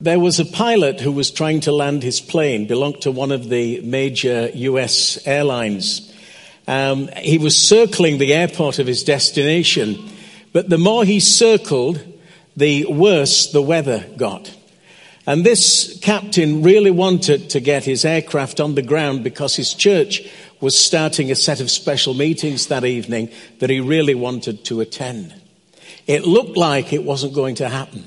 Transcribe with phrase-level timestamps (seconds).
[0.00, 3.48] There was a pilot who was trying to land his plane, belonged to one of
[3.48, 6.14] the major US airlines.
[6.68, 9.98] Um, he was circling the airport of his destination,
[10.52, 12.00] but the more he circled,
[12.56, 14.56] the worse the weather got.
[15.26, 20.30] And this captain really wanted to get his aircraft on the ground because his church
[20.60, 25.34] was starting a set of special meetings that evening that he really wanted to attend.
[26.06, 28.04] It looked like it wasn't going to happen.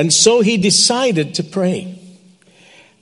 [0.00, 1.94] And so he decided to pray.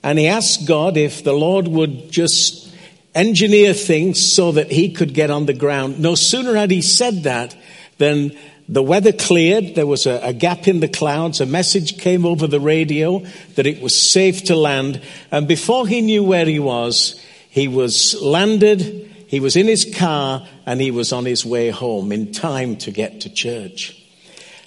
[0.03, 2.75] And he asked God if the Lord would just
[3.15, 6.01] engineer things so that he could get on the ground.
[6.01, 7.55] No sooner had he said that
[7.99, 9.75] than the weather cleared.
[9.75, 11.39] There was a, a, gap in the clouds.
[11.39, 13.19] A message came over the radio
[13.55, 15.01] that it was safe to land.
[15.31, 17.15] And before he knew where he was,
[17.49, 22.11] he was landed, he was in his car, and he was on his way home
[22.11, 23.98] in time to get to church.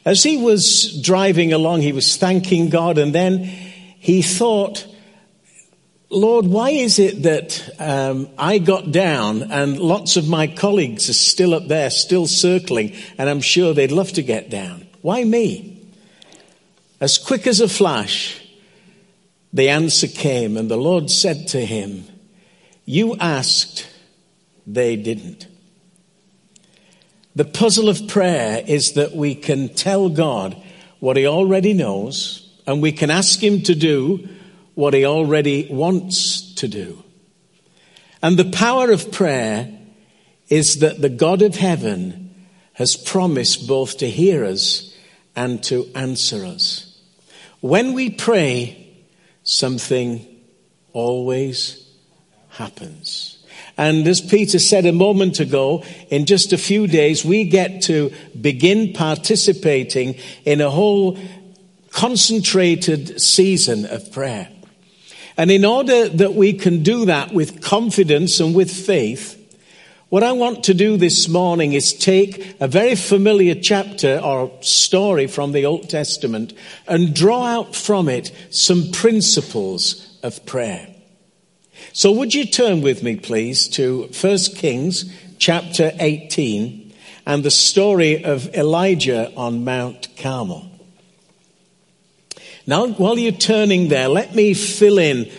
[0.05, 4.87] As he was driving along, he was thanking God, and then he thought,
[6.11, 11.15] Lord, why is it that um, I got down and lots of my colleagues are
[11.15, 14.87] still up there, still circling, and I'm sure they'd love to get down?
[15.03, 15.89] Why me?
[17.01, 18.41] As quick as a flash,
[19.53, 22.05] the answer came, and the Lord said to him,
[22.85, 23.87] You asked,
[24.67, 25.47] they didn't.
[27.35, 30.57] The puzzle of prayer is that we can tell God
[31.01, 34.29] what He already knows, and we can ask Him to do
[34.75, 37.03] what He already wants to do.
[38.23, 39.73] And the power of prayer
[40.49, 42.35] is that the God of heaven
[42.75, 44.97] has promised both to hear us
[45.35, 47.01] and to answer us.
[47.61, 48.95] When we pray,
[49.43, 50.27] something
[50.93, 51.89] always
[52.51, 53.32] happens.
[53.83, 58.13] And as Peter said a moment ago, in just a few days, we get to
[58.41, 61.19] begin participating in a whole
[61.91, 64.49] concentrated season of prayer.
[65.37, 69.37] And in order that we can do that with confidence and with faith,
[70.11, 75.27] what I want to do this morning is take a very familiar chapter or story
[75.27, 76.53] from the Old Testament
[76.87, 80.92] and draw out from it some principles of prayer.
[81.93, 86.93] So would you turn with me, please, to 1 Kings chapter 18
[87.27, 90.69] and the story of Elijah on Mount Carmel.
[92.67, 95.31] Now, while you're turning there, let me fill in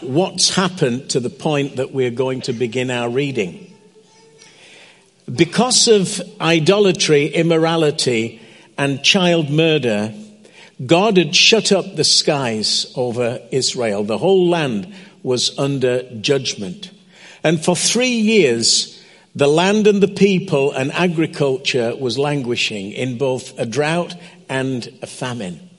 [0.00, 3.66] what's happened to the point that we're going to begin our reading.
[5.32, 8.40] Because of idolatry, immorality,
[8.76, 10.12] and child murder,
[10.84, 14.02] God had shut up the skies over Israel.
[14.04, 14.92] The whole land
[15.22, 16.90] was under judgment.
[17.42, 19.02] And for three years,
[19.34, 24.14] the land and the people and agriculture was languishing in both a drought
[24.48, 25.70] and a famine.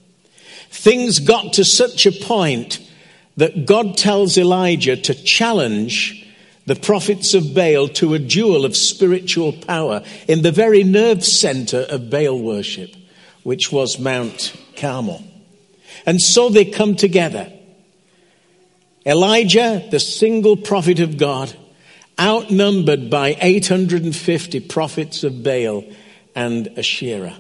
[0.70, 2.80] Things got to such a point
[3.38, 6.18] that God tells Elijah to challenge
[6.66, 11.80] the prophets of Baal to a duel of spiritual power in the very nerve center
[11.90, 12.96] of Baal worship,
[13.44, 15.24] which was Mount Carmel.
[16.06, 17.52] And so they come together.
[19.06, 21.54] Elijah, the single prophet of God,
[22.20, 25.84] outnumbered by 850 prophets of Baal
[26.36, 27.38] and Asherah.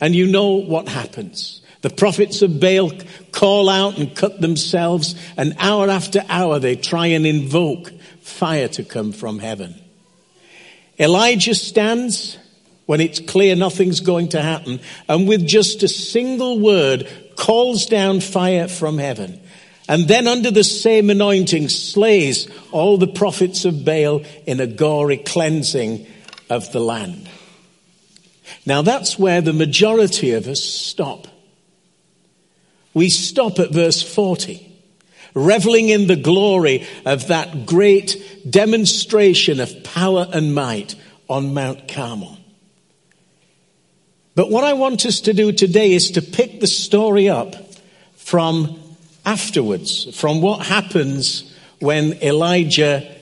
[0.00, 1.62] And you know what happens.
[1.80, 2.92] The prophets of Baal
[3.32, 8.84] call out and cut themselves, and hour after hour they try and invoke fire to
[8.84, 9.74] come from heaven.
[10.98, 12.38] Elijah stands
[12.86, 18.20] when it's clear nothing's going to happen, and with just a single word calls down
[18.20, 19.40] fire from heaven
[19.88, 25.18] and then under the same anointing slays all the prophets of Baal in a gory
[25.18, 26.06] cleansing
[26.48, 27.28] of the land.
[28.64, 31.26] Now that's where the majority of us stop.
[32.94, 34.70] We stop at verse 40,
[35.34, 38.16] reveling in the glory of that great
[38.48, 40.94] demonstration of power and might
[41.28, 42.38] on Mount Carmel.
[44.34, 47.54] But what I want us to do today is to pick the story up
[48.14, 48.81] from
[49.24, 53.16] afterwards, from what happens when Elijah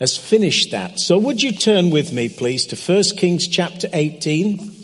[0.00, 0.98] has finished that.
[0.98, 4.74] So would you turn with me, please, to 1 Kings chapter 18,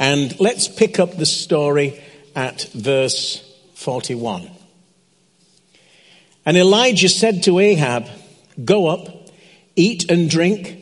[0.00, 2.02] and let's pick up the story
[2.34, 3.44] at verse
[3.74, 4.50] 41.
[6.46, 8.06] And Elijah said to Ahab,
[8.64, 9.28] Go up,
[9.76, 10.78] eat and drink,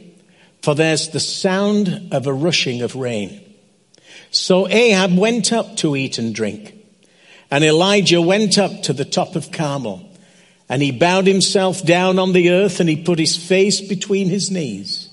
[0.62, 3.43] for there's the sound of a rushing of rain.
[4.31, 6.75] So Ahab went up to eat and drink.
[7.50, 10.08] And Elijah went up to the top of Carmel
[10.69, 14.50] and he bowed himself down on the earth and he put his face between his
[14.50, 15.10] knees.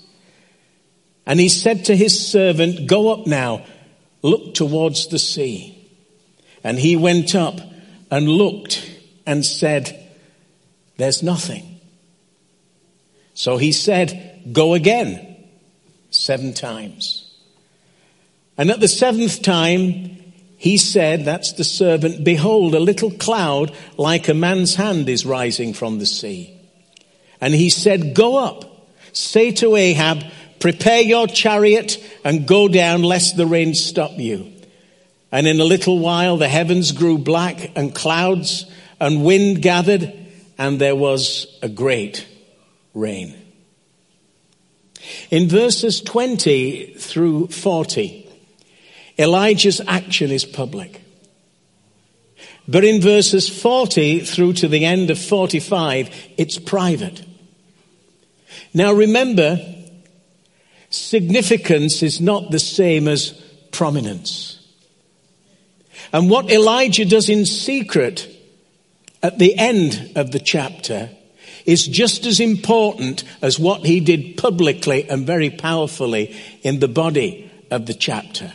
[1.26, 3.66] And he said to his servant, Go up now,
[4.22, 5.80] look towards the sea.
[6.64, 7.60] And he went up
[8.10, 8.90] and looked
[9.26, 10.10] and said,
[10.98, 11.80] There's nothing.
[13.36, 15.38] So he said, Go again,
[16.10, 17.20] seven times.
[18.58, 20.23] And at the seventh time,
[20.64, 25.74] he said, That's the servant, Behold, a little cloud like a man's hand is rising
[25.74, 26.58] from the sea.
[27.42, 30.24] And he said, Go up, say to Ahab,
[30.62, 34.54] Prepare your chariot and go down, lest the rain stop you.
[35.34, 38.66] And in a little while the heavens grew black, and clouds
[39.02, 40.14] and wind gathered,
[40.58, 42.26] and there was a great
[42.94, 43.36] rain.
[45.30, 48.23] In verses 20 through 40,
[49.18, 51.02] Elijah's action is public.
[52.68, 57.26] But in verses 40 through to the end of 45, it's private.
[58.74, 59.60] Now remember,
[60.90, 63.32] significance is not the same as
[63.72, 64.60] prominence.
[66.12, 68.30] And what Elijah does in secret
[69.22, 71.10] at the end of the chapter
[71.66, 77.50] is just as important as what he did publicly and very powerfully in the body
[77.72, 78.54] of the chapter.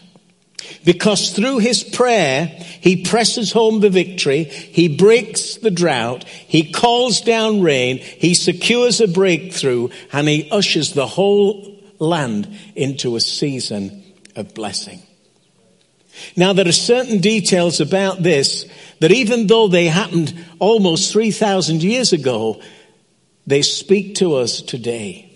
[0.85, 7.21] Because through his prayer, he presses home the victory, he breaks the drought, he calls
[7.21, 14.05] down rain, he secures a breakthrough, and he ushers the whole land into a season
[14.37, 15.03] of blessing.
[16.37, 18.67] Now there are certain details about this
[19.01, 22.61] that even though they happened almost 3,000 years ago,
[23.47, 25.28] they speak to us today.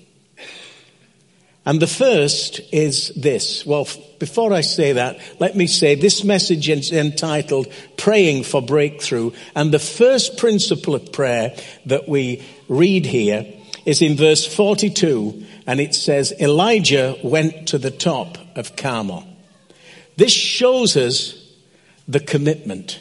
[1.64, 3.64] And the first is this.
[3.64, 3.86] Well,
[4.18, 9.30] before I say that, let me say this message is entitled Praying for Breakthrough.
[9.54, 11.54] And the first principle of prayer
[11.86, 13.46] that we read here
[13.84, 19.26] is in verse 42, and it says, Elijah went to the top of Carmel.
[20.16, 21.38] This shows us
[22.08, 23.00] the commitment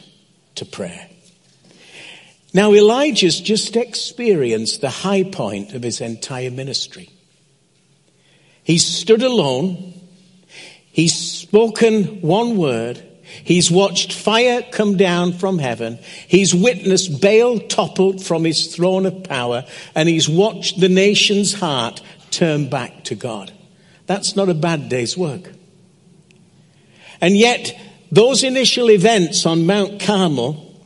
[0.56, 1.08] to prayer.
[2.54, 7.08] Now, Elijah's just experienced the high point of his entire ministry.
[8.62, 9.94] He stood alone.
[10.90, 13.02] He's spoken one word.
[13.44, 15.98] He's watched fire come down from heaven.
[16.28, 19.64] He's witnessed Baal toppled from his throne of power.
[19.94, 23.52] And he's watched the nation's heart turn back to God.
[24.06, 25.50] That's not a bad day's work.
[27.20, 27.78] And yet,
[28.10, 30.76] those initial events on Mount Carmel,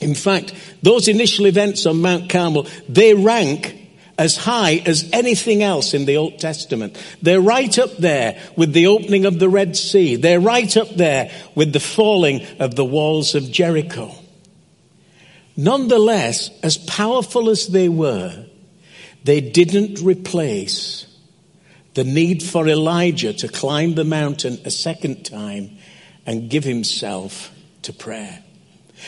[0.00, 3.83] in fact, those initial events on Mount Carmel, they rank
[4.18, 6.96] as high as anything else in the Old Testament.
[7.22, 10.16] They're right up there with the opening of the Red Sea.
[10.16, 14.14] They're right up there with the falling of the walls of Jericho.
[15.56, 18.46] Nonetheless, as powerful as they were,
[19.22, 21.06] they didn't replace
[21.94, 25.78] the need for Elijah to climb the mountain a second time
[26.26, 27.52] and give himself
[27.82, 28.42] to prayer.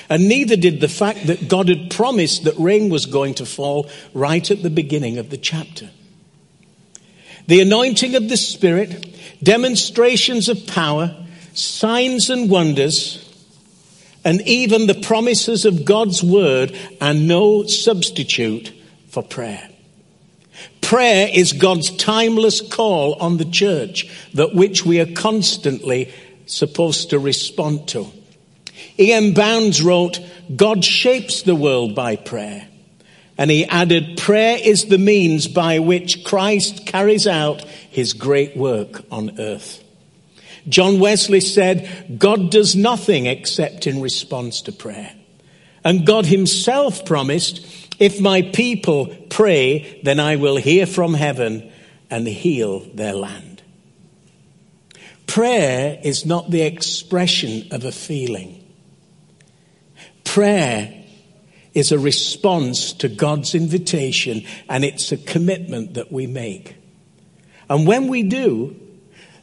[0.08, 3.88] And neither did the fact that God had promised that rain was going to fall
[4.14, 5.90] right at the beginning of the chapter.
[7.46, 9.06] The anointing of the Spirit,
[9.42, 11.16] demonstrations of power,
[11.54, 13.22] signs and wonders,
[14.24, 18.72] and even the promises of God's word are no substitute
[19.08, 19.70] for prayer.
[20.80, 26.12] Prayer is God's timeless call on the church, that which we are constantly
[26.46, 28.06] supposed to respond to.
[28.98, 29.32] E.M.
[29.32, 30.20] Bounds wrote,
[30.54, 32.68] God shapes the world by prayer.
[33.38, 39.04] And he added, prayer is the means by which Christ carries out his great work
[39.10, 39.82] on earth.
[40.68, 45.12] John Wesley said, God does nothing except in response to prayer.
[45.84, 47.64] And God himself promised,
[48.00, 51.70] if my people pray, then I will hear from heaven
[52.10, 53.62] and heal their land.
[55.26, 58.65] Prayer is not the expression of a feeling.
[60.36, 60.92] Prayer
[61.72, 66.76] is a response to God's invitation and it's a commitment that we make.
[67.70, 68.76] And when we do,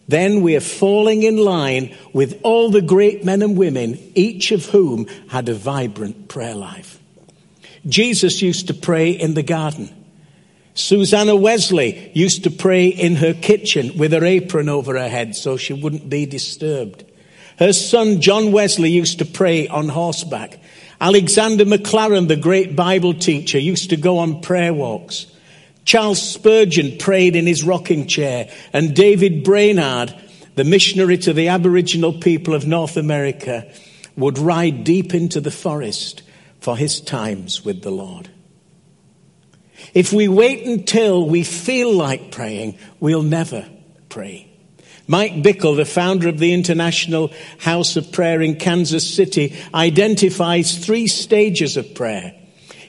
[0.07, 4.67] then we are falling in line with all the great men and women, each of
[4.67, 6.99] whom had a vibrant prayer life.
[7.87, 9.89] Jesus used to pray in the garden.
[10.75, 15.57] Susanna Wesley used to pray in her kitchen with her apron over her head so
[15.57, 17.03] she wouldn't be disturbed.
[17.57, 20.59] Her son John Wesley used to pray on horseback.
[21.03, 25.25] Alexander Maclaren, the great Bible teacher, used to go on prayer walks.
[25.83, 30.15] Charles Spurgeon prayed in his rocking chair, and David Brainerd,
[30.55, 33.69] the missionary to the Aboriginal people of North America,
[34.15, 36.23] would ride deep into the forest
[36.61, 38.29] for his times with the Lord.
[39.93, 43.67] If we wait until we feel like praying, we'll never
[44.07, 44.52] pray.
[45.07, 51.07] Mike Bickle, the founder of the International House of Prayer in Kansas City, identifies three
[51.07, 52.33] stages of prayer.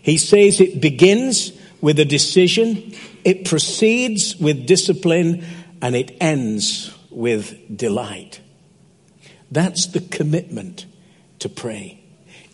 [0.02, 2.94] He says it begins with a decision,
[3.24, 5.44] it proceeds with discipline,
[5.82, 8.40] and it ends with delight.
[9.50, 10.86] That's the commitment
[11.40, 12.00] to pray.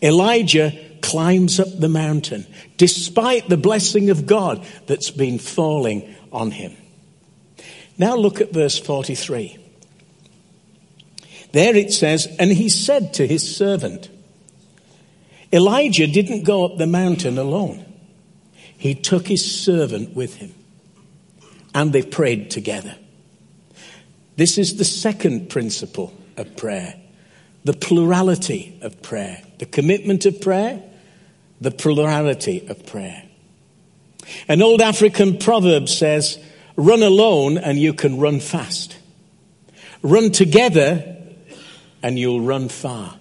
[0.01, 2.45] Elijah climbs up the mountain
[2.77, 6.75] despite the blessing of God that's been falling on him.
[7.97, 9.57] Now look at verse 43.
[11.51, 14.09] There it says, And he said to his servant,
[15.53, 17.85] Elijah didn't go up the mountain alone.
[18.77, 20.53] He took his servant with him.
[21.73, 22.95] And they prayed together.
[24.37, 26.95] This is the second principle of prayer
[27.63, 30.81] the plurality of prayer, the commitment of prayer,
[31.59, 33.21] the plurality of prayer.
[34.47, 36.39] An old African proverb says,
[36.75, 38.97] Run alone and you can run fast.
[40.01, 41.17] Run together
[42.01, 43.15] and you'll run far.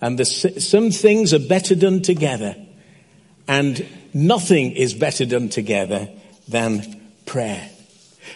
[0.00, 2.54] And the, some things are better done together,
[3.48, 6.08] and nothing is better done together
[6.48, 7.70] than prayer.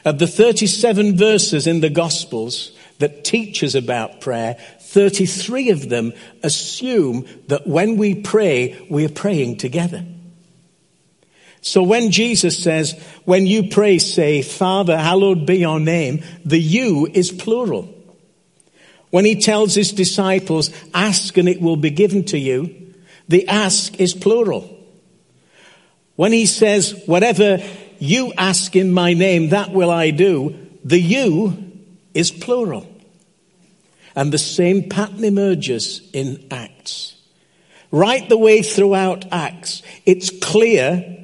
[0.05, 6.13] Of the 37 verses in the Gospels that teach us about prayer, 33 of them
[6.43, 10.05] assume that when we pray, we are praying together.
[11.63, 17.07] So when Jesus says, when you pray, say, Father, hallowed be your name, the you
[17.13, 17.95] is plural.
[19.11, 22.95] When he tells his disciples, ask and it will be given to you,
[23.29, 24.77] the ask is plural.
[26.17, 27.59] When he says, whatever
[27.99, 31.73] you ask in my name, that will I do, the you
[32.15, 32.87] is plural.
[34.17, 37.17] And the same pattern emerges in Acts.
[37.91, 41.20] Right the way throughout Acts, it's clear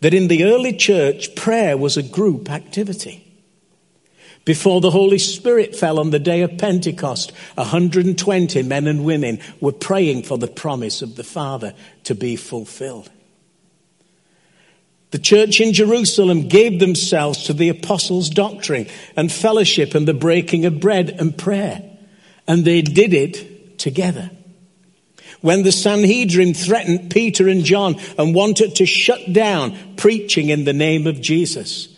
[0.00, 3.22] that in the early church, prayer was a group activity.
[4.44, 9.72] Before the Holy Spirit fell on the day of Pentecost, 120 men and women were
[9.72, 11.74] praying for the promise of the Father
[12.04, 13.10] to be fulfilled.
[15.10, 18.86] The church in Jerusalem gave themselves to the apostles' doctrine
[19.16, 21.82] and fellowship and the breaking of bread and prayer.
[22.46, 24.30] And they did it together.
[25.40, 30.72] When the Sanhedrin threatened Peter and John and wanted to shut down preaching in the
[30.72, 31.88] name of Jesus,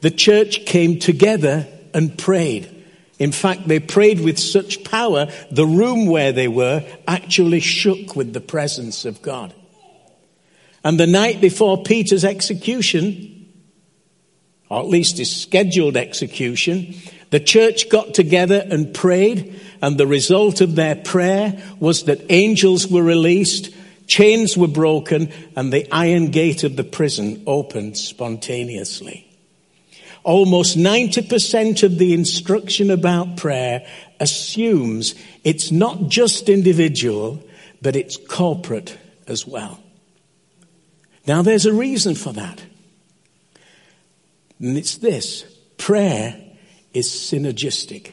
[0.00, 2.76] the church came together and prayed.
[3.18, 8.32] In fact, they prayed with such power, the room where they were actually shook with
[8.32, 9.52] the presence of God.
[10.82, 13.46] And the night before Peter's execution,
[14.70, 16.94] or at least his scheduled execution,
[17.30, 22.88] the church got together and prayed, and the result of their prayer was that angels
[22.88, 23.74] were released,
[24.06, 29.26] chains were broken, and the iron gate of the prison opened spontaneously.
[30.22, 33.86] Almost 90% of the instruction about prayer
[34.18, 37.42] assumes it's not just individual,
[37.80, 39.80] but it's corporate as well.
[41.26, 42.62] Now, there's a reason for that.
[44.58, 45.44] And it's this
[45.78, 46.49] prayer
[46.92, 48.12] is synergistic.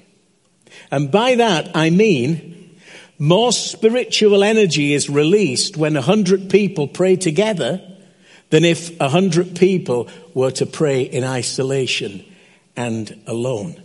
[0.91, 2.77] And by that, I mean
[3.19, 7.81] more spiritual energy is released when a hundred people pray together
[8.49, 12.23] than if a hundred people were to pray in isolation
[12.75, 13.81] and alone.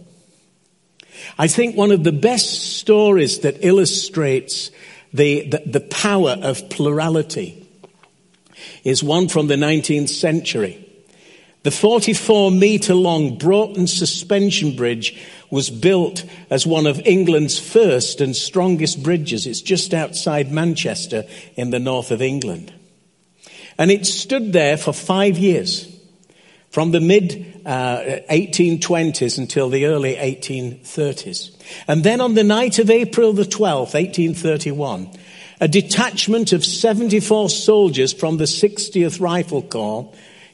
[1.39, 4.71] I think one of the best stories that illustrates
[5.13, 7.67] the, the, the power of plurality
[8.85, 10.82] is one from the 19th century.
[11.62, 15.16] The 44 metre long Broughton suspension bridge
[15.50, 19.47] was built as one of England's first and strongest bridges.
[19.47, 22.73] It's just outside Manchester in the north of England.
[23.78, 25.88] And it stood there for five years,
[26.71, 28.00] from the mid uh,
[28.31, 31.57] 1820s until the early 1830s.
[31.87, 35.11] And then on the night of April the 12th, 1831,
[35.61, 40.12] a detachment of 74 soldiers from the 60th Rifle Corps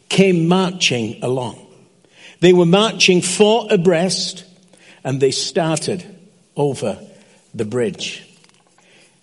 [0.08, 1.64] came marching along.
[2.40, 4.44] They were marching four abreast
[5.04, 6.04] and they started
[6.56, 6.98] over
[7.54, 8.24] the bridge.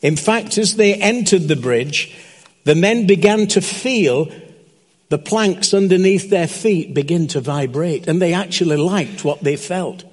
[0.02, 2.16] In fact, as they entered the bridge,
[2.64, 4.30] the men began to feel
[5.10, 10.04] the planks underneath their feet begin to vibrate, and they actually liked what they felt.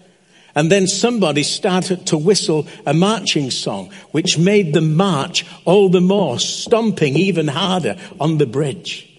[0.55, 6.03] And then somebody started to whistle a marching song, which made them march all the
[6.03, 9.12] more, stomping even harder on the bridge.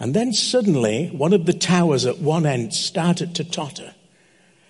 [0.00, 3.94] And then suddenly, one of the towers at one end started to totter.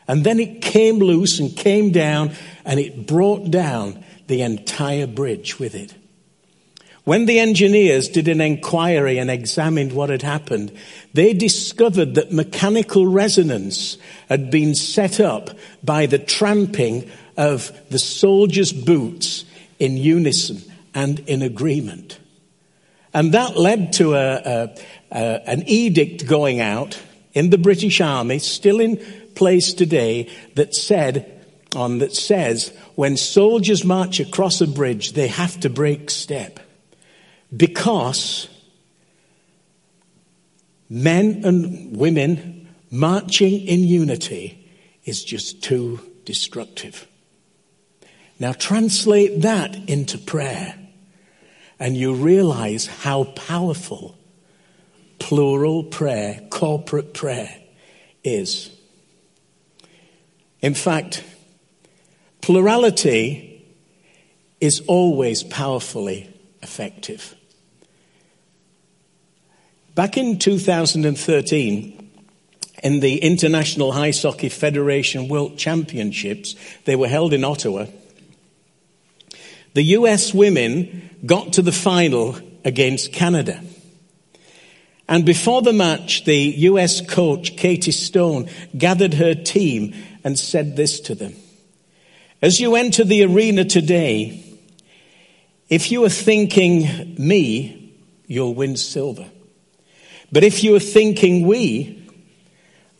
[0.07, 2.33] And then it came loose and came down,
[2.65, 5.95] and it brought down the entire bridge with it.
[7.05, 10.73] When the engineers did an inquiry and examined what had happened,
[11.13, 13.99] they discovered that mechanical resonance
[14.31, 15.51] had been set up
[15.83, 19.45] by the tramping of the soldiers' boots
[19.79, 20.63] in unison
[20.95, 22.19] and in agreement.
[23.13, 24.77] And that led to a, a,
[25.15, 27.01] a, an edict going out
[27.33, 28.97] in the British Army, still in
[29.35, 31.31] place today, that said,
[31.75, 36.61] on that says, when soldiers march across a bridge, they have to break step
[37.57, 38.49] because
[40.89, 44.71] men and women marching in unity
[45.05, 47.07] is just too destructive.
[48.39, 50.79] Now translate that into prayer
[51.79, 54.17] and you realize how powerful
[55.19, 57.55] plural prayer, corporate prayer
[58.23, 58.71] is.
[60.61, 61.23] In fact,
[62.41, 63.65] plurality
[64.61, 66.29] is always powerfully
[66.63, 67.35] effective.
[69.95, 72.11] Back in 2013,
[72.83, 76.55] in the International Ice Hockey Federation World Championships,
[76.85, 77.87] they were held in Ottawa.
[79.75, 83.61] The US women got to the final against Canada.
[85.09, 91.01] And before the match, the US coach, Katie Stone, gathered her team and said this
[91.01, 91.35] to them.
[92.41, 94.43] As you enter the arena today,
[95.69, 97.95] if you are thinking me,
[98.27, 99.27] you'll win silver.
[100.33, 102.03] But if you are thinking we,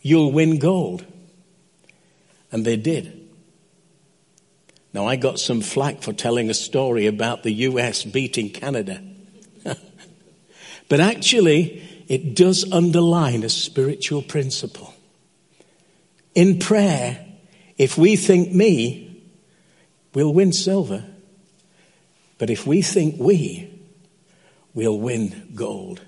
[0.01, 1.05] you'll win gold.
[2.51, 3.27] And they did.
[4.93, 9.01] Now, I got some flack for telling a story about the US beating Canada.
[10.89, 14.93] but actually, it does underline a spiritual principle.
[16.33, 17.25] In prayer,
[17.77, 19.23] if we think me,
[20.13, 21.03] we'll win silver.
[22.37, 23.69] But if we think we,
[24.73, 26.01] we'll win gold.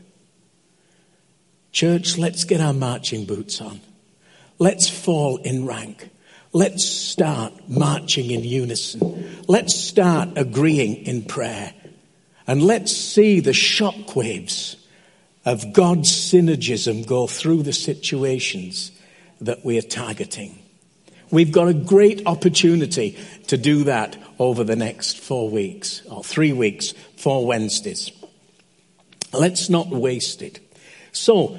[1.72, 3.80] Church, let's get our marching boots on.
[4.60, 6.10] Let's fall in rank.
[6.52, 9.44] Let's start marching in unison.
[9.48, 11.74] Let's start agreeing in prayer.
[12.48, 14.78] And let's see the shockwaves
[15.48, 18.92] of God's synergism go through the situations
[19.40, 20.60] that we are targeting.
[21.32, 26.52] We've got a great opportunity to do that over the next four weeks, or three
[26.52, 28.12] weeks, four Wednesdays.
[29.32, 30.60] Let's not waste it.
[31.14, 31.58] So,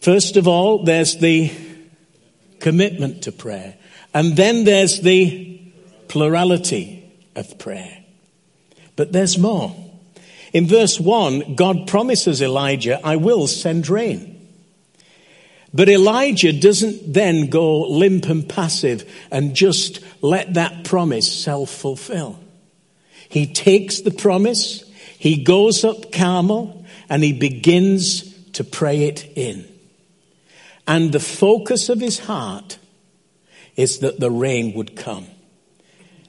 [0.00, 1.52] first of all, there's the
[2.58, 3.76] commitment to prayer.
[4.12, 5.62] And then there's the
[6.08, 8.04] plurality of prayer.
[8.96, 9.83] But there's more.
[10.54, 14.30] In verse 1, God promises Elijah, I will send rain.
[15.74, 22.38] But Elijah doesn't then go limp and passive and just let that promise self fulfill.
[23.28, 24.84] He takes the promise,
[25.18, 29.66] he goes up Carmel, and he begins to pray it in.
[30.86, 32.78] And the focus of his heart
[33.74, 35.26] is that the rain would come.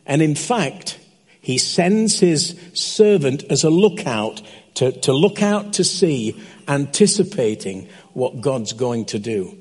[0.07, 0.97] And in fact,
[1.45, 4.41] he sends his servant as a lookout
[4.73, 9.55] to, to look out to sea, anticipating what God's going to do.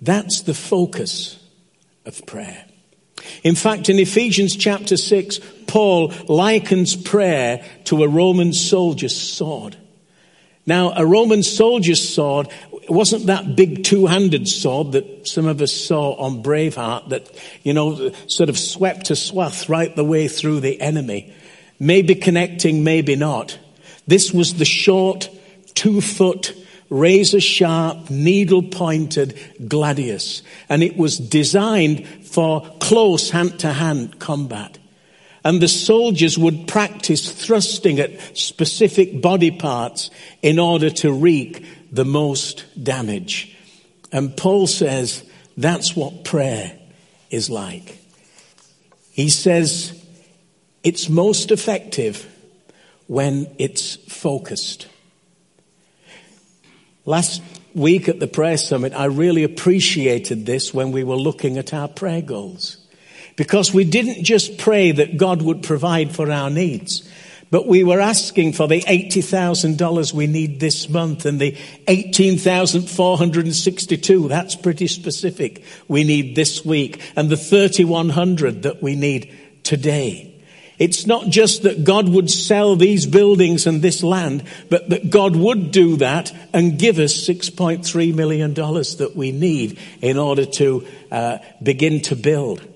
[0.00, 1.44] That's the focus
[2.04, 2.64] of prayer.
[3.42, 9.76] In fact, in Ephesians chapter 6, Paul likens prayer to a Roman soldier's sword.
[10.66, 12.48] Now, a Roman soldier's sword
[12.88, 17.30] wasn't that big two-handed sword that some of us saw on Braveheart that,
[17.62, 21.32] you know, sort of swept a swath right the way through the enemy.
[21.78, 23.58] Maybe connecting, maybe not.
[24.06, 25.28] This was the short,
[25.74, 26.54] two-foot,
[26.90, 29.36] razor-sharp, needle-pointed
[29.68, 30.42] gladius.
[30.68, 34.78] And it was designed for close hand-to-hand combat.
[35.46, 40.10] And the soldiers would practice thrusting at specific body parts
[40.42, 43.56] in order to wreak the most damage.
[44.10, 45.22] And Paul says
[45.56, 46.76] that's what prayer
[47.30, 47.96] is like.
[49.12, 50.04] He says
[50.82, 52.26] it's most effective
[53.06, 54.88] when it's focused.
[57.04, 57.40] Last
[57.72, 61.86] week at the prayer summit, I really appreciated this when we were looking at our
[61.86, 62.78] prayer goals.
[63.36, 67.08] Because we didn't just pray that God would provide for our needs,
[67.50, 74.28] but we were asking for the $80,000 we need this month and the 18,462.
[74.28, 75.62] That's pretty specific.
[75.86, 80.32] We need this week and the 3,100 that we need today.
[80.78, 85.34] It's not just that God would sell these buildings and this land, but that God
[85.36, 91.38] would do that and give us $6.3 million that we need in order to uh,
[91.62, 92.75] begin to build.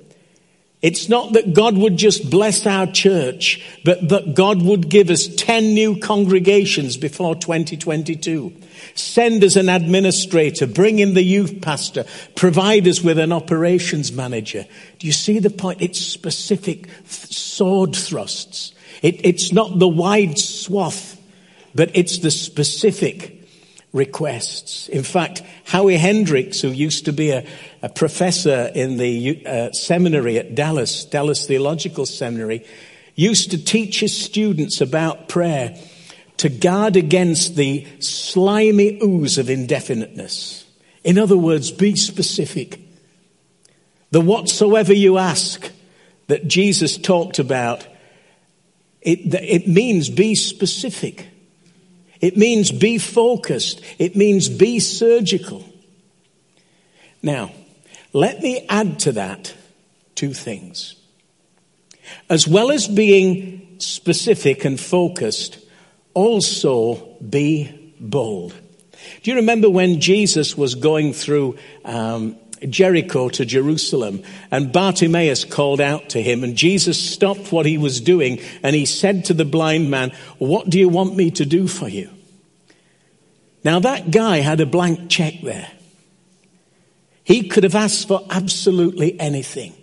[0.82, 5.28] It's not that God would just bless our church, but that God would give us
[5.28, 8.54] 10 new congregations before 2022.
[8.94, 14.64] Send us an administrator, bring in the youth pastor, provide us with an operations manager.
[14.98, 15.82] Do you see the point?
[15.82, 18.72] It's specific sword thrusts.
[19.02, 21.20] It, it's not the wide swath,
[21.74, 23.39] but it's the specific
[23.92, 24.88] requests.
[24.88, 27.44] In fact, Howie Hendricks, who used to be a,
[27.82, 32.64] a professor in the uh, seminary at Dallas, Dallas Theological Seminary,
[33.14, 35.76] used to teach his students about prayer
[36.38, 40.64] to guard against the slimy ooze of indefiniteness.
[41.04, 42.80] In other words, be specific.
[44.10, 45.70] The whatsoever you ask
[46.28, 47.86] that Jesus talked about,
[49.02, 51.26] it, it means be specific.
[52.20, 53.80] It means be focused.
[53.98, 55.64] It means be surgical.
[57.22, 57.52] Now,
[58.12, 59.54] let me add to that
[60.14, 60.96] two things.
[62.28, 65.58] As well as being specific and focused,
[66.14, 68.54] also be bold.
[69.22, 72.36] Do you remember when Jesus was going through um,
[72.68, 78.00] Jericho to Jerusalem and Bartimaeus called out to him and Jesus stopped what he was
[78.00, 81.66] doing and he said to the blind man, what do you want me to do
[81.66, 82.10] for you?
[83.64, 85.70] Now that guy had a blank check there.
[87.24, 89.74] He could have asked for absolutely anything.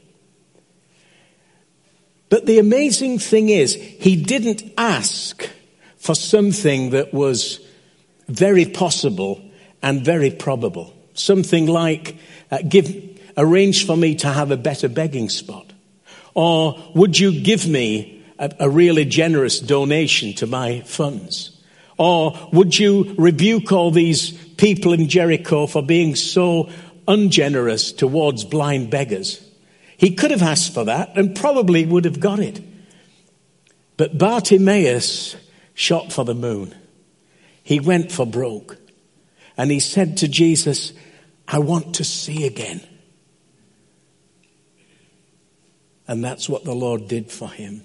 [2.30, 5.50] But the amazing thing is, he didn't ask
[5.98, 7.66] for something that was
[8.28, 9.42] very possible
[9.82, 10.97] and very probable.
[11.18, 12.18] Something like,
[12.52, 15.74] uh, give, arrange for me to have a better begging spot.
[16.34, 21.60] Or would you give me a, a really generous donation to my funds?
[21.98, 26.70] Or would you rebuke all these people in Jericho for being so
[27.08, 29.44] ungenerous towards blind beggars?
[29.98, 32.62] He could have asked for that and probably would have got it.
[33.98, 35.36] But Bartimaeus
[35.74, 36.76] shot for the moon.
[37.64, 38.78] He went for broke.
[39.58, 40.94] And he said to Jesus,
[41.48, 42.82] I want to see again.
[46.08, 47.84] And that's what the Lord did for him.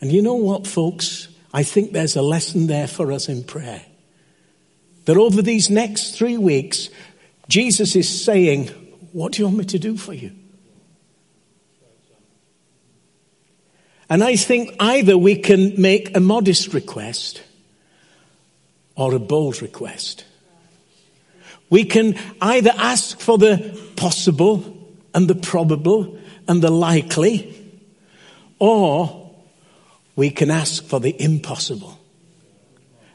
[0.00, 1.28] And you know what, folks?
[1.54, 3.82] I think there's a lesson there for us in prayer.
[5.04, 6.88] That over these next three weeks,
[7.48, 8.68] Jesus is saying,
[9.12, 10.32] What do you want me to do for you?
[14.08, 17.42] And I think either we can make a modest request
[18.94, 20.24] or a bold request.
[21.72, 24.76] We can either ask for the possible
[25.14, 27.80] and the probable and the likely,
[28.58, 29.32] or
[30.14, 31.98] we can ask for the impossible.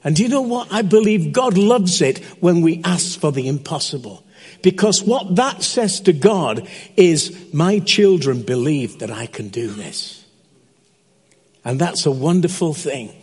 [0.04, 0.74] And do you know what?
[0.74, 4.24] I believe God loves it when we ask for the impossible.
[4.63, 10.26] Because what that says to God is, my children believe that I can do this.
[11.63, 13.13] And that's a wonderful thing.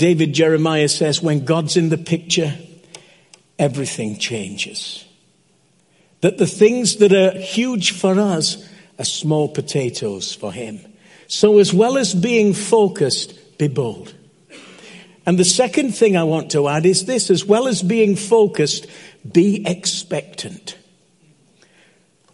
[0.00, 2.56] David Jeremiah says, when God's in the picture,
[3.58, 5.04] everything changes.
[6.22, 8.66] That the things that are huge for us
[8.98, 10.80] are small potatoes for him.
[11.26, 14.14] So, as well as being focused, be bold.
[15.26, 18.86] And the second thing I want to add is this as well as being focused,
[19.30, 20.78] be expectant.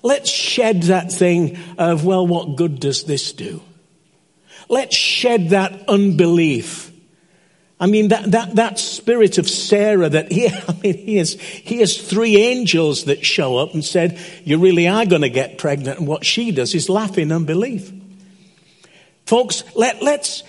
[0.05, 3.61] Let's shed that thing of, well, what good does this do?
[4.69, 6.93] Let's shed that unbelief
[7.79, 11.79] I mean, that, that, that spirit of Sarah that he, I mean, he has, he
[11.81, 15.99] has three angels that show up and said, you really are going to get pregnant.
[15.99, 17.93] And what she does is laugh in unbelief.
[19.27, 20.45] Folks, let, let's,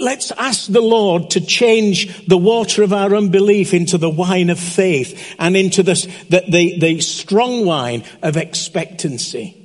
[0.00, 4.58] let's ask the Lord to change the water of our unbelief into the wine of
[4.58, 5.94] faith and into the,
[6.28, 9.59] the, the, the strong wine of expectancy.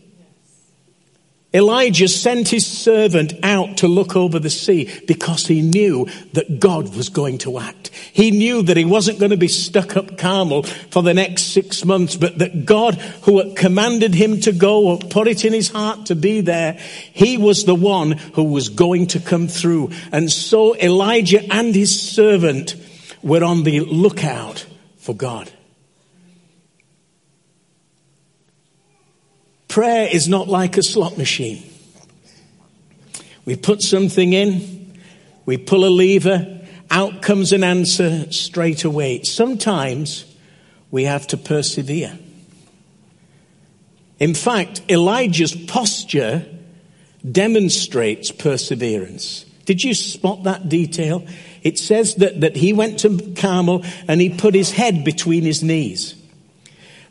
[1.56, 6.94] Elijah sent his servant out to look over the sea because he knew that God
[6.94, 7.92] was going to act.
[8.12, 11.86] He knew that he wasn't going to be stuck up Carmel for the next six
[11.86, 15.70] months, but that God who had commanded him to go or put it in his
[15.70, 16.74] heart to be there,
[17.14, 19.92] he was the one who was going to come through.
[20.12, 22.76] And so Elijah and his servant
[23.24, 24.66] were on the lookout
[24.98, 25.50] for God.
[29.76, 31.62] Prayer is not like a slot machine.
[33.44, 35.02] We put something in,
[35.46, 39.24] we pull a lever, out comes an answer straight away.
[39.24, 40.34] Sometimes
[40.92, 42.18] we have to persevere.
[44.18, 46.46] In fact, Elijah's posture
[47.30, 49.44] demonstrates perseverance.
[49.66, 51.28] Did you spot that detail?
[51.64, 55.62] It says that, that he went to Carmel and he put his head between his
[55.62, 56.16] knees.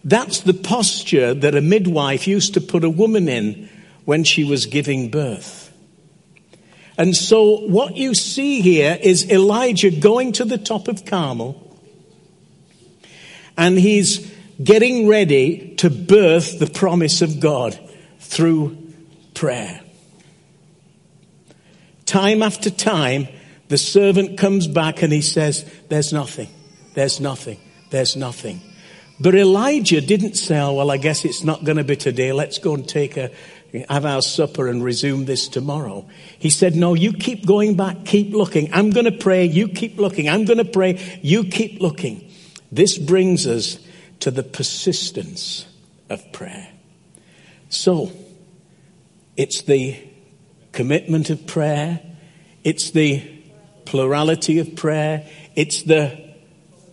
[0.05, 3.71] That's the posture that a midwife used to put a woman in
[4.05, 5.73] when she was giving birth.
[6.97, 11.61] And so what you see here is Elijah going to the top of Carmel
[13.57, 17.79] and he's getting ready to birth the promise of God
[18.21, 18.93] through
[19.33, 19.81] prayer.
[22.07, 23.27] Time after time,
[23.69, 26.49] the servant comes back and he says, There's nothing,
[26.95, 27.59] there's nothing,
[27.91, 28.61] there's nothing.
[29.21, 32.33] But Elijah didn't say, oh, Well, I guess it's not going to be today.
[32.33, 33.31] Let's go and take a,
[33.89, 36.09] have our supper and resume this tomorrow.
[36.39, 38.73] He said, No, you keep going back, keep looking.
[38.73, 40.29] I'm going to pray, you keep looking.
[40.29, 42.31] I'm going to pray, you keep looking.
[42.71, 43.79] This brings us
[44.21, 45.67] to the persistence
[46.09, 46.69] of prayer.
[47.69, 48.13] So,
[49.37, 49.97] it's the
[50.73, 52.01] commitment of prayer,
[52.63, 53.23] it's the
[53.85, 56.35] plurality of prayer, it's the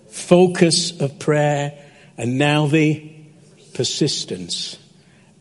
[0.09, 1.73] focus of prayer,
[2.21, 3.11] and now the
[3.73, 4.77] persistence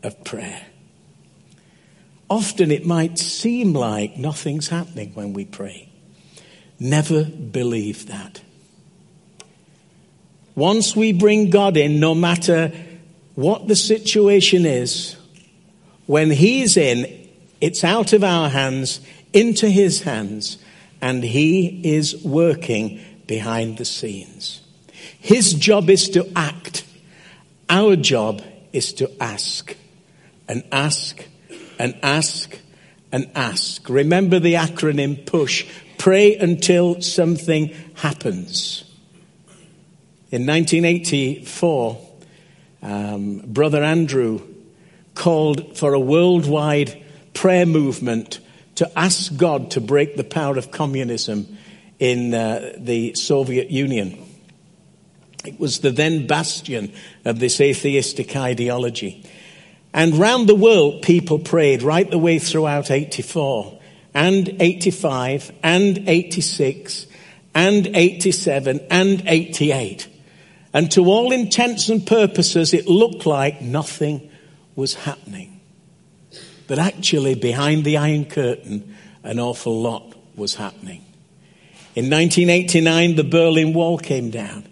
[0.02, 0.62] of prayer.
[2.30, 5.90] Often it might seem like nothing's happening when we pray.
[6.78, 8.40] Never believe that.
[10.54, 12.72] Once we bring God in, no matter
[13.34, 15.16] what the situation is,
[16.06, 17.28] when He's in,
[17.60, 19.02] it's out of our hands
[19.34, 20.56] into His hands,
[21.02, 24.62] and He is working behind the scenes.
[25.18, 26.84] His job is to act.
[27.68, 28.42] Our job
[28.72, 29.76] is to ask
[30.48, 31.24] and ask
[31.78, 32.58] and ask
[33.12, 33.88] and ask.
[33.88, 35.66] Remember the acronym PUSH.
[35.98, 38.84] Pray until something happens.
[40.30, 42.08] In 1984,
[42.82, 44.40] um, Brother Andrew
[45.14, 47.02] called for a worldwide
[47.34, 48.40] prayer movement
[48.76, 51.58] to ask God to break the power of communism
[51.98, 54.29] in uh, the Soviet Union.
[55.44, 56.92] It was the then bastion
[57.24, 59.24] of this atheistic ideology.
[59.92, 63.80] And round the world, people prayed right the way throughout 84
[64.14, 67.06] and 85 and 86
[67.54, 70.08] and 87 and 88.
[70.72, 74.30] And to all intents and purposes, it looked like nothing
[74.76, 75.60] was happening.
[76.68, 81.04] But actually, behind the Iron Curtain, an awful lot was happening.
[81.96, 84.69] In 1989, the Berlin Wall came down.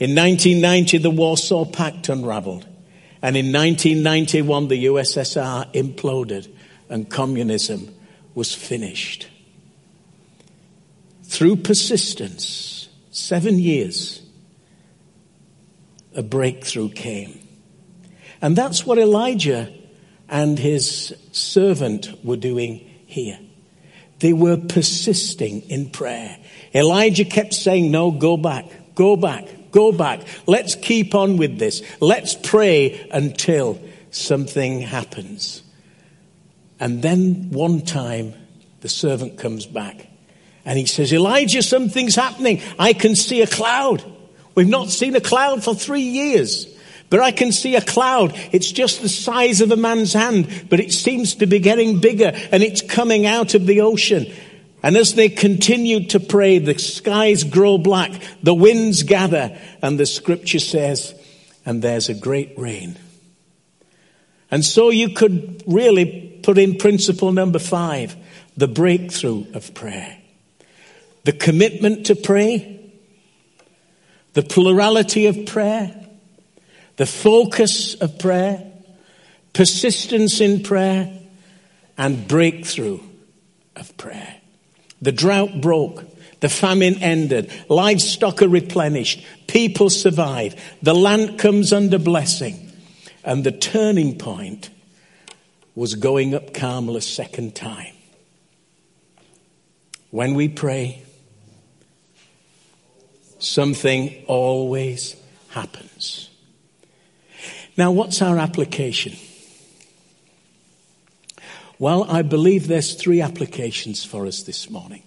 [0.00, 2.66] In 1990, the Warsaw Pact unraveled.
[3.20, 6.48] And in 1991, the USSR imploded
[6.88, 7.92] and communism
[8.34, 9.28] was finished.
[11.24, 14.22] Through persistence, seven years,
[16.14, 17.40] a breakthrough came.
[18.40, 19.72] And that's what Elijah
[20.28, 23.38] and his servant were doing here.
[24.20, 26.38] They were persisting in prayer.
[26.74, 30.20] Elijah kept saying, No, go back, go back, go back.
[30.46, 31.82] Let's keep on with this.
[32.00, 35.62] Let's pray until something happens.
[36.80, 38.34] And then one time
[38.80, 40.06] the servant comes back
[40.64, 42.60] and he says, Elijah, something's happening.
[42.78, 44.04] I can see a cloud.
[44.54, 46.66] We've not seen a cloud for three years.
[47.10, 48.32] But I can see a cloud.
[48.52, 52.32] It's just the size of a man's hand, but it seems to be getting bigger
[52.52, 54.26] and it's coming out of the ocean.
[54.82, 58.12] And as they continued to pray, the skies grow black,
[58.42, 61.14] the winds gather, and the scripture says,
[61.66, 62.96] and there's a great rain.
[64.50, 68.16] And so you could really put in principle number five,
[68.56, 70.16] the breakthrough of prayer.
[71.24, 72.92] The commitment to pray,
[74.32, 75.94] the plurality of prayer,
[76.96, 78.72] the focus of prayer,
[79.52, 81.12] persistence in prayer,
[81.98, 83.00] and breakthrough
[83.76, 84.36] of prayer.
[85.00, 86.04] The drought broke.
[86.40, 87.52] The famine ended.
[87.68, 89.24] Livestock are replenished.
[89.46, 90.54] People survive.
[90.82, 92.72] The land comes under blessing.
[93.24, 94.70] And the turning point
[95.74, 97.94] was going up Carmel a second time.
[100.10, 101.02] When we pray,
[103.38, 105.16] something always
[105.50, 106.30] happens.
[107.76, 109.16] Now, what's our application?
[111.78, 115.04] Well, I believe there's three applications for us this morning,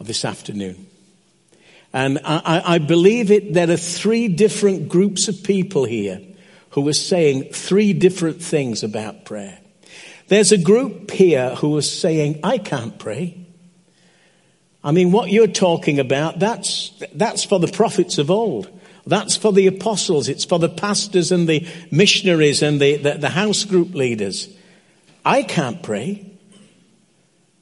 [0.00, 0.86] or this afternoon.
[1.92, 6.20] And I, I believe it, there are three different groups of people here
[6.70, 9.60] who are saying three different things about prayer.
[10.26, 13.46] There's a group here who are saying, I can't pray.
[14.82, 18.68] I mean, what you're talking about, that's, that's for the prophets of old.
[19.06, 20.28] That's for the apostles.
[20.28, 24.48] It's for the pastors and the missionaries and the, the, the house group leaders.
[25.24, 26.30] I can't pray.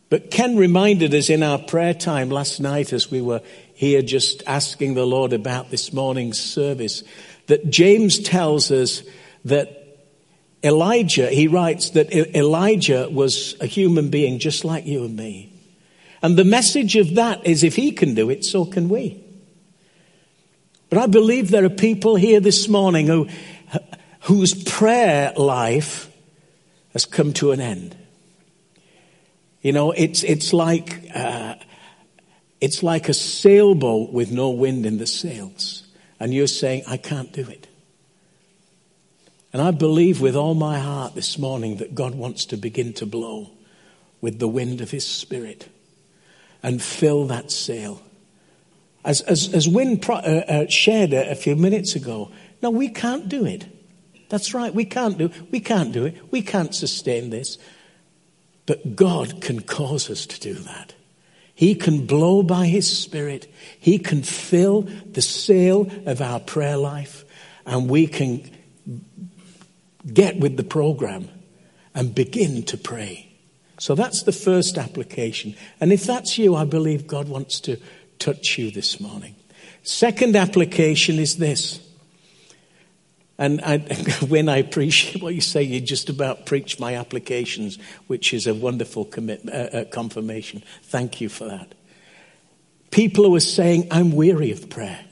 [0.08, 3.40] But Ken reminded us in our prayer time last night as we were
[3.74, 7.02] here just asking the Lord about this morning's service
[7.46, 9.02] that James tells us
[9.46, 9.78] that
[10.62, 15.52] Elijah, he writes that Elijah was a human being just like you and me.
[16.22, 19.24] And the message of that is if he can do it, so can we.
[20.88, 23.28] But I believe there are people here this morning who,
[24.20, 26.11] whose prayer life
[26.92, 27.96] has come to an end.
[29.62, 31.54] You know, it's, it's like, uh,
[32.60, 35.86] it's like a sailboat with no wind in the sails.
[36.18, 37.68] And you're saying, I can't do it.
[39.52, 43.06] And I believe with all my heart this morning that God wants to begin to
[43.06, 43.50] blow
[44.20, 45.68] with the wind of His Spirit
[46.62, 48.02] and fill that sail.
[49.04, 52.30] As, as, as Win pro, uh, uh, shared a, a few minutes ago,
[52.62, 53.66] no, we can't do it.
[54.32, 56.16] That's right, we can't do we can't do it.
[56.32, 57.58] We can't sustain this.
[58.64, 60.94] But God can cause us to do that.
[61.54, 63.52] He can blow by His Spirit.
[63.78, 67.26] He can fill the sail of our prayer life
[67.66, 68.50] and we can
[70.10, 71.28] get with the program
[71.94, 73.30] and begin to pray.
[73.78, 75.56] So that's the first application.
[75.78, 77.76] And if that's you, I believe God wants to
[78.18, 79.34] touch you this morning.
[79.82, 81.86] Second application is this.
[83.38, 83.78] And I,
[84.28, 88.54] when I appreciate what you say, you just about preach my applications, which is a
[88.54, 90.62] wonderful commit, uh, uh, confirmation.
[90.84, 91.74] Thank you for that.
[92.90, 95.04] People are saying, I'm weary of prayer.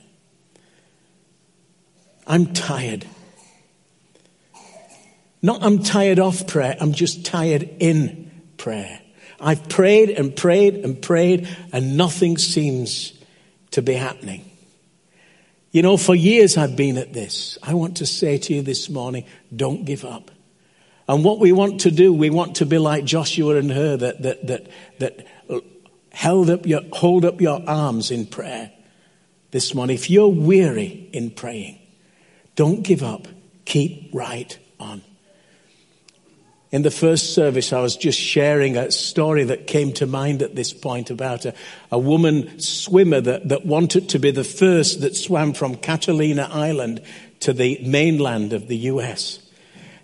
[2.27, 3.05] I'm tired.
[5.41, 9.01] Not I'm tired of prayer, I'm just tired in prayer.
[9.39, 13.13] I've prayed and prayed and prayed, and nothing seems
[13.71, 14.50] to be happening.
[15.71, 17.57] You know, for years I've been at this.
[17.63, 20.31] I want to say to you this morning, don't give up.
[21.07, 24.21] And what we want to do, we want to be like Joshua and Hur that,
[24.21, 24.67] that, that,
[24.99, 25.27] that
[26.11, 28.71] held up your, hold up your arms in prayer
[29.51, 29.95] this morning.
[29.95, 31.79] If you're weary in praying,
[32.55, 33.27] don't give up.
[33.65, 35.01] Keep right on.
[36.71, 40.55] In the first service, I was just sharing a story that came to mind at
[40.55, 41.53] this point about a,
[41.91, 47.01] a woman swimmer that, that wanted to be the first that swam from Catalina Island
[47.41, 49.39] to the mainland of the US.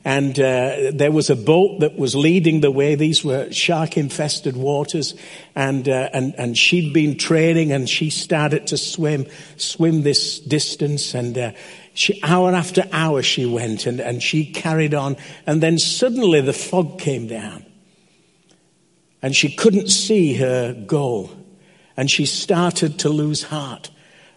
[0.03, 2.95] And uh, there was a boat that was leading the way.
[2.95, 5.15] These were shark-infested waters,
[5.53, 9.25] and uh, and and she'd been training, and she started to swim
[9.58, 11.51] swim this distance, and uh,
[11.97, 15.17] she, hour after hour she went and, and she carried on.
[15.47, 17.65] And then suddenly the fog came down.
[19.23, 21.31] And she couldn't see her goal.
[21.97, 23.89] And she started to lose heart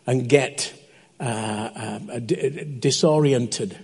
[0.06, 0.72] and get
[1.20, 3.78] uh, uh, disoriented.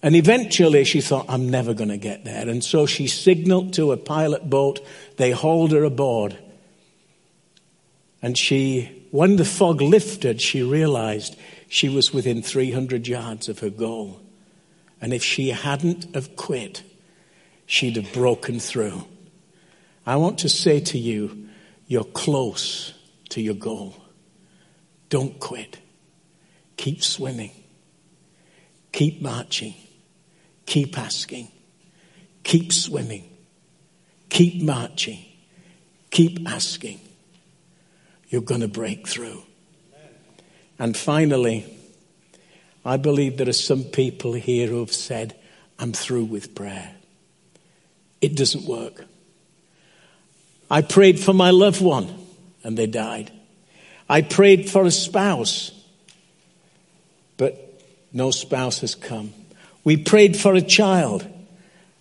[0.00, 2.48] And eventually she thought, I'm never going to get there.
[2.48, 4.78] And so she signaled to a pilot boat.
[5.16, 6.38] They hauled her aboard.
[8.22, 11.36] And she, when the fog lifted, she realized
[11.68, 14.20] she was within 300 yards of her goal.
[15.00, 16.82] And if she hadn't have quit,
[17.66, 19.04] she'd have broken through.
[20.06, 21.48] I want to say to you,
[21.86, 22.94] you're close
[23.30, 23.94] to your goal.
[25.10, 25.78] Don't quit.
[26.76, 27.50] Keep swimming.
[28.92, 29.74] Keep marching.
[30.66, 31.48] Keep asking.
[32.42, 33.28] Keep swimming.
[34.30, 35.24] Keep marching.
[36.10, 37.00] Keep asking.
[38.28, 39.42] You're going to break through.
[40.78, 41.66] And finally,
[42.84, 45.34] I believe there are some people here who have said,
[45.78, 46.92] I'm through with prayer.
[48.20, 49.04] It doesn't work.
[50.70, 52.26] I prayed for my loved one
[52.62, 53.32] and they died.
[54.08, 55.70] I prayed for a spouse,
[57.36, 59.32] but no spouse has come.
[59.84, 61.26] We prayed for a child,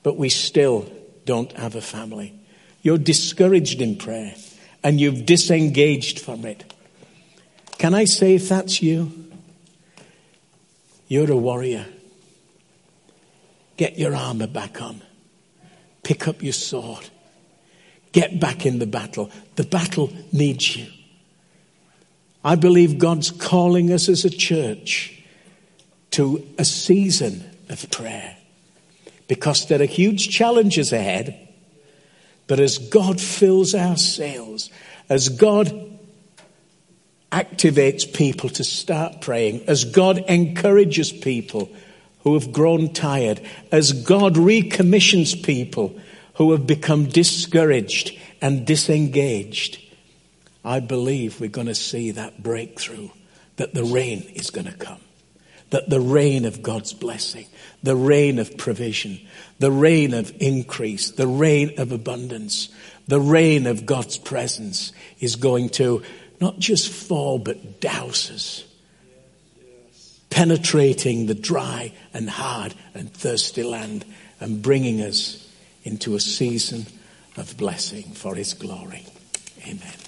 [0.04, 0.92] but we still
[1.26, 2.34] don't have a family.
[2.82, 4.36] You're discouraged in prayer
[4.84, 6.74] and you've disengaged from it.
[7.78, 9.12] Can I say, if that's you,
[11.08, 11.86] you're a warrior.
[13.78, 15.02] Get your armor back on.
[16.04, 17.10] Pick up your sword.
[18.12, 19.30] Get back in the battle.
[19.56, 20.88] The battle needs you.
[22.44, 25.22] I believe God's calling us as a church
[26.12, 28.38] to a season of prayer
[29.28, 31.48] because there are huge challenges ahead.
[32.48, 34.70] But as God fills our sails,
[35.10, 35.87] as God
[37.32, 41.70] activates people to start praying, as God encourages people
[42.22, 46.00] who have grown tired, as God recommissions people
[46.36, 49.80] who have become discouraged and disengaged,
[50.64, 53.10] I believe we're going to see that breakthrough,
[53.56, 55.00] that the rain is going to come,
[55.70, 57.46] that the rain of God's blessing,
[57.84, 59.20] the rain of provision,
[59.60, 62.70] the rain of increase, the rain of abundance,
[63.08, 66.04] the rain of God's presence is going to
[66.40, 68.64] not just fall, but douses,
[70.30, 74.06] penetrating the dry and hard and thirsty land
[74.40, 75.50] and bringing us
[75.84, 76.86] into a season
[77.38, 79.06] of blessing for his glory.
[79.66, 80.07] Amen.